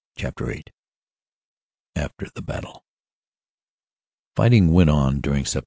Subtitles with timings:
[0.17, 0.63] CHAPTER VIII
[1.95, 2.83] AFTER THE BATTLE
[4.35, 5.59] FIGHTING went on during Sept.